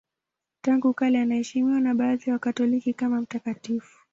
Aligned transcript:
Tangu 0.61 0.93
kale 0.93 1.21
anaheshimiwa 1.21 1.79
na 1.79 1.95
baadhi 1.95 2.23
ya 2.29 2.33
Wakatoliki 2.33 2.93
kama 2.93 3.21
mtakatifu. 3.21 3.99